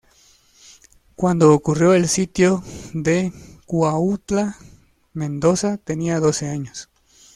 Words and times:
Cuando 1.15 1.53
ocurrió 1.53 1.93
el 1.93 2.07
sitio 2.07 2.63
de 2.93 3.31
Cuautla, 3.67 4.55
Mendoza 5.13 5.77
tenía 5.77 6.19
doce 6.19 6.49
años. 6.49 6.89